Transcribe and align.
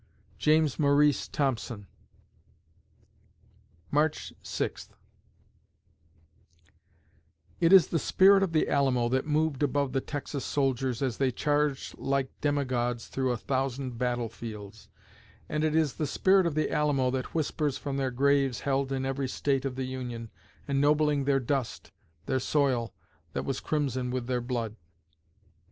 JAMES 0.39 0.79
MAURICE 0.79 1.27
THOMPSON 1.27 1.85
March 3.91 4.33
Sixth 4.41 4.91
It 7.59 7.71
is 7.71 7.89
the 7.89 7.99
spirit 7.99 8.41
of 8.41 8.51
the 8.51 8.67
Alamo 8.67 9.09
that 9.09 9.27
moved 9.27 9.61
above 9.61 9.93
the 9.93 10.01
Texas 10.01 10.43
soldiers 10.43 11.03
as 11.03 11.17
they 11.17 11.29
charged 11.29 11.99
like 11.99 12.31
demigods 12.41 13.09
through 13.09 13.31
a 13.31 13.37
thousand 13.37 13.99
battlefields, 13.99 14.89
and 15.47 15.63
it 15.63 15.75
is 15.75 15.93
the 15.93 16.07
spirit 16.07 16.47
of 16.47 16.55
the 16.55 16.71
Alamo 16.71 17.11
that 17.11 17.35
whispers 17.35 17.77
from 17.77 17.97
their 17.97 18.09
graves 18.09 18.61
held 18.61 18.91
in 18.91 19.05
every 19.05 19.27
State 19.27 19.65
of 19.65 19.75
the 19.75 19.83
Union, 19.85 20.31
ennobling 20.67 21.25
their 21.25 21.39
dust, 21.39 21.91
their 22.25 22.39
soil, 22.39 22.91
that 23.33 23.45
was 23.45 23.59
crimson 23.59 24.09
with 24.09 24.25
their 24.25 24.41
blood. 24.41 24.75